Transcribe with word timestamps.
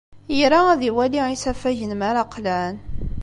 Ira 0.41 0.59
ad 0.73 0.81
iwali 0.89 1.19
isafagen 1.35 1.91
mi 1.99 2.05
ara 2.09 2.23
qelɛen. 2.33 2.75